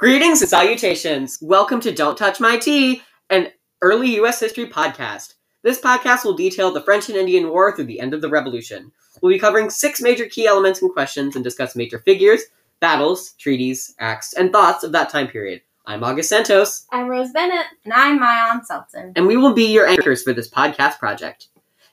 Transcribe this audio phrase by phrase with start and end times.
[0.00, 1.38] Greetings and salutations.
[1.42, 3.48] Welcome to Don't Touch My Tea, an
[3.82, 4.40] early U.S.
[4.40, 5.34] history podcast.
[5.62, 8.92] This podcast will detail the French and Indian War through the end of the Revolution.
[9.20, 12.40] We'll be covering six major key elements and questions and discuss major figures,
[12.80, 15.60] battles, treaties, acts, and thoughts of that time period.
[15.84, 17.66] I'm August Santos, I'm Rose Bennett.
[17.84, 19.12] And I'm Maayan Seltzer.
[19.14, 21.48] and we will be your anchors for this podcast project.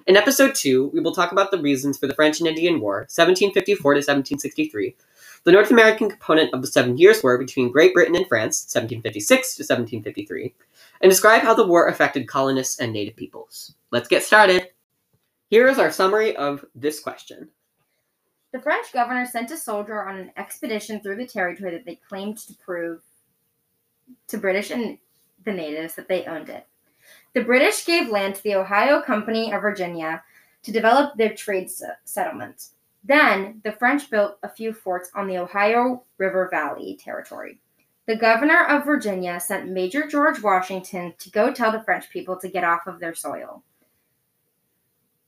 [0.08, 3.00] In episode 2, we will talk about the reasons for the French and Indian War,
[3.10, 4.96] 1754 to 1763,
[5.44, 9.56] the North American component of the Seven Years' War between Great Britain and France, 1756
[9.58, 10.54] to 1753,
[11.02, 13.76] and describe how the war affected colonists and native peoples.
[13.92, 14.70] Let's get started.
[15.50, 17.50] Here is our summary of this question.
[18.54, 22.38] The French governor sent a soldier on an expedition through the territory that they claimed
[22.38, 23.02] to prove
[24.30, 25.00] to British and
[25.44, 26.66] the natives that they owned it.
[27.34, 30.24] The British gave land to the Ohio Company of Virginia
[30.64, 32.74] to develop their trade se- settlements.
[33.04, 37.60] Then the French built a few forts on the Ohio River Valley territory.
[38.06, 42.50] The governor of Virginia sent Major George Washington to go tell the French people to
[42.50, 43.64] get off of their soil.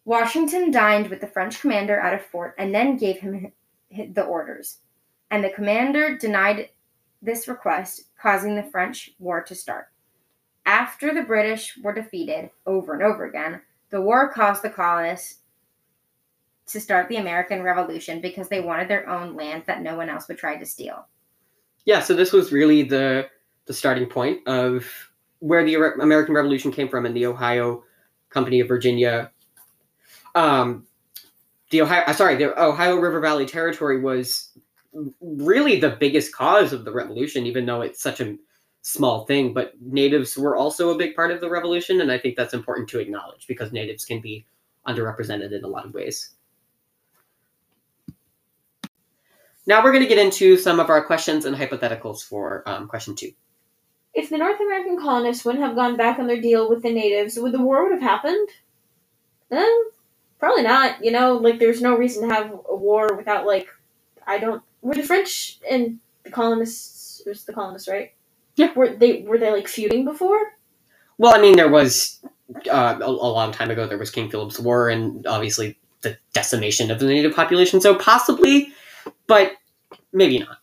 [0.06, 3.52] Washington dined with the French commander at a fort and then gave him
[3.92, 4.80] the orders.
[5.30, 6.70] And the commander denied
[7.22, 9.90] this request, causing the French war to start.
[10.70, 15.40] After the British were defeated over and over again, the war caused the colonists
[16.68, 20.28] to start the American Revolution because they wanted their own land that no one else
[20.28, 21.08] would try to steal.
[21.86, 23.28] Yeah, so this was really the
[23.66, 24.86] the starting point of
[25.40, 27.84] where the American Revolution came from in the Ohio
[28.30, 29.32] Company of Virginia.
[30.36, 30.86] Um,
[31.72, 34.52] the Ohio, uh, sorry, the Ohio River Valley Territory was
[35.20, 38.38] really the biggest cause of the revolution, even though it's such a
[38.82, 39.54] small thing.
[39.54, 42.90] But natives were also a big part of the revolution, and I think that's important
[42.90, 44.46] to acknowledge because natives can be
[44.88, 46.32] underrepresented in a lot of ways.
[49.66, 53.16] Now we're going to get into some of our questions and hypotheticals for um, question
[53.16, 53.32] two.
[54.16, 57.38] If the North American colonists wouldn't have gone back on their deal with the natives,
[57.38, 58.50] would the war would have happened?
[59.52, 59.84] Eh,
[60.40, 61.04] probably not.
[61.04, 63.68] You know, like there's no reason to have a war without like
[64.26, 64.64] I don't.
[64.82, 67.22] Were the French and the colonists?
[67.24, 68.14] It was the colonists, right?
[68.60, 68.74] Yeah.
[68.74, 70.38] Were they were they like feuding before?
[71.18, 72.20] Well, I mean, there was
[72.70, 73.88] uh, a, a long time ago.
[73.88, 77.80] There was King Philip's War, and obviously the decimation of the native population.
[77.80, 78.74] So possibly,
[79.28, 79.54] but
[80.12, 80.58] maybe not.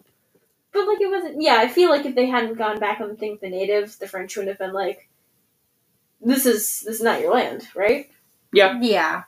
[0.72, 1.40] But like it wasn't.
[1.40, 3.96] Yeah, I feel like if they hadn't gone back on the thing with the natives,
[3.96, 5.08] the French would have been like,
[6.20, 8.10] "This is this is not your land, right?"
[8.52, 8.78] Yeah.
[8.82, 9.22] Yeah.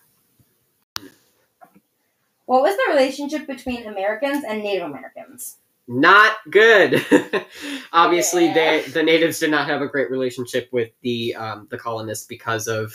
[2.44, 5.56] What was the relationship between Americans and Native Americans?
[5.88, 7.04] Not good.
[7.92, 8.54] obviously, Yeah.
[8.54, 12.68] they the natives did not have a great relationship with the um, the colonists because
[12.68, 12.92] of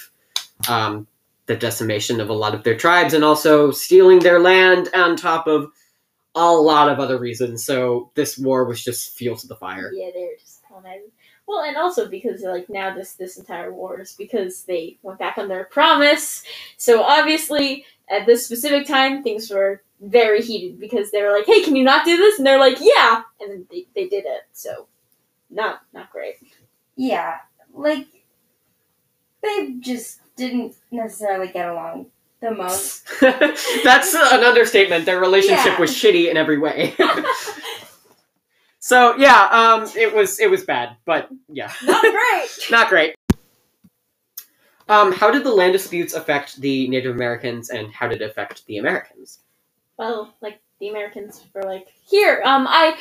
[0.70, 1.08] um,
[1.48, 5.48] the decimation of a lot of their tribes, and also stealing their land on top
[5.48, 5.72] of
[6.36, 7.66] a lot of other reasons.
[7.66, 9.92] So this war was just fuel to the fire.
[9.94, 11.12] Yeah, they're just colonizing.
[11.48, 15.38] Well, and also because like now this this entire war is because they went back
[15.38, 16.44] on their promise.
[16.78, 21.64] So obviously at this specific time things were very heated because they were like, "Hey,
[21.64, 24.44] can you not do this?" And they're like, "Yeah," and then they, they did it.
[24.54, 24.88] So
[25.50, 26.36] not not great.
[26.96, 27.38] Yeah,
[27.74, 28.08] like
[29.42, 32.08] they just didn't necessarily get along
[32.42, 33.08] the most.
[33.22, 35.06] That's an understatement.
[35.06, 35.80] Their relationship Yeah.
[35.80, 36.96] was shitty in every way.
[38.84, 42.48] so yeah, um, it was it was bad, but yeah, Not great.
[42.70, 43.16] not great.
[44.90, 48.66] Um, how did the land disputes affect the Native Americans, and how did it affect
[48.66, 49.40] the Americans?
[49.98, 52.98] well, like the Americans were like, "Here, um, I,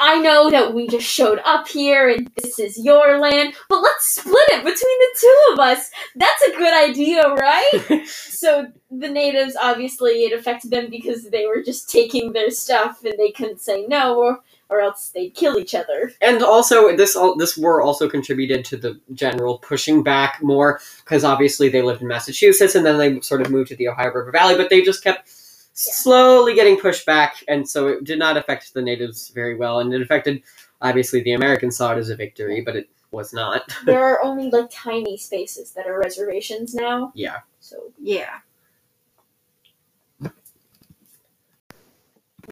[0.00, 4.06] I know that we just showed up here and this is your land, but let's
[4.14, 5.90] split it between the two of us.
[6.14, 11.64] That's a good idea, right?" so the natives, obviously, it affected them because they were
[11.64, 15.74] just taking their stuff and they couldn't say no, or or else they'd kill each
[15.74, 16.12] other.
[16.20, 21.24] and also this al- this war also contributed to the general pushing back more because
[21.24, 24.32] obviously they lived in Massachusetts and then they sort of moved to the Ohio River
[24.32, 25.28] Valley, but they just kept
[25.78, 29.92] slowly getting pushed back, and so it did not affect the natives very well, and
[29.92, 30.42] it affected
[30.80, 33.62] obviously the Americans saw it as a victory, but it was not.
[33.84, 37.12] there are only like tiny spaces that are reservations now.
[37.14, 37.40] Yeah.
[37.60, 38.38] So Yeah.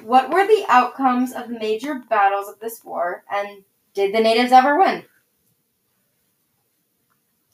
[0.03, 3.65] What were the outcomes of the major battles of this war, and
[3.95, 5.05] did the natives ever win?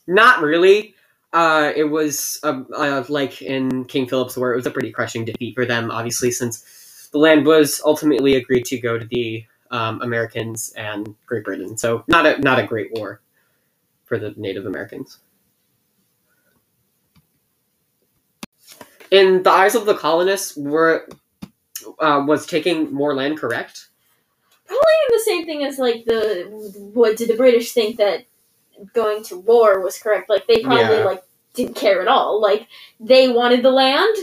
[0.07, 0.95] Not really.
[1.33, 5.25] Uh, it was uh, uh, like in King Philip's War, it was a pretty crushing
[5.25, 10.03] defeat for them, obviously, since the land was ultimately agreed to go to the um,
[10.03, 11.77] Americans and Great Britain.
[11.77, 13.21] So not a not a great war
[14.05, 15.19] for the Native Americans.
[19.11, 21.09] In the eyes of the colonists, were
[22.01, 23.89] uh, was taking more land correct?
[24.67, 26.45] probably the same thing as like the
[26.95, 28.25] what did the British think that
[28.95, 30.31] going to war was correct?
[30.31, 31.05] Like they probably Yeah.
[31.05, 31.23] like
[31.55, 32.41] didn't care at all.
[32.41, 32.69] Like
[33.01, 34.17] they wanted the land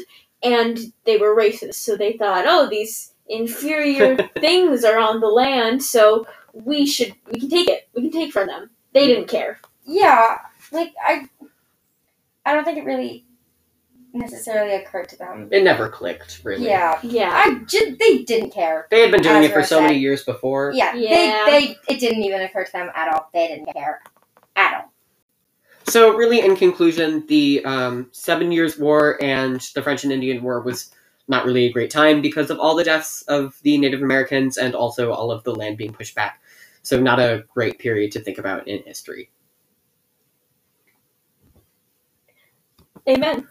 [0.43, 5.83] and they were racist, so they thought, oh, these inferior things are on the land,
[5.83, 7.89] so we should we can take it.
[7.93, 8.69] We can take from them.
[8.93, 9.59] They didn't care.
[9.85, 10.37] Yeah,
[10.71, 11.27] like I,
[12.45, 13.25] I don't think it really
[14.17, 15.49] necessarily occurred to them.
[15.51, 16.65] It never clicked, really.
[16.65, 17.31] Yeah, Yeah.
[17.33, 18.87] I just they didn't care.
[18.89, 20.01] They had been doing it for Rose so many said.
[20.01, 20.71] years before.
[20.73, 21.45] Yeah, Yeah.
[21.47, 23.29] they they it didn't even occur to them at all.
[23.33, 24.01] They didn't care
[24.55, 24.91] at all.
[25.85, 30.59] So, really, in conclusion, the um, Seven Years' War and the French and Indian War
[30.59, 30.91] was
[31.29, 34.75] not really a great time because of all the deaths of the Native Americans and
[34.75, 36.41] also all of the land being pushed back.
[36.81, 39.29] So, not a great period to think about in history.
[43.07, 43.47] Amen.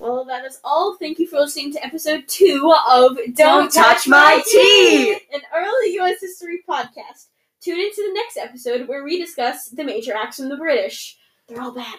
[0.00, 0.96] Well, that is all.
[0.96, 5.12] Thank you for listening to episode two of Don't Touch My Tea!
[5.32, 6.20] an early U.S.
[6.20, 7.28] history podcast.
[7.60, 11.16] Tune into the next episode where we discuss the major acts from the British.
[11.48, 11.96] They're all bad.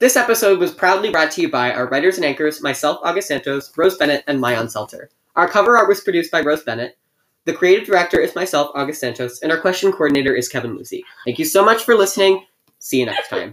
[0.00, 3.72] This episode was proudly brought to you by our writers and anchors, myself, August Santos,
[3.76, 5.10] Rose Bennett, and Maayan Seltzer.
[5.34, 6.98] Our cover art was produced by Rose Bennett.
[7.46, 11.04] The creative director is myself, August Santos, and our question coordinator is Kevin Lucy.
[11.24, 12.44] Thank you so much for listening.
[12.78, 13.50] See you next time.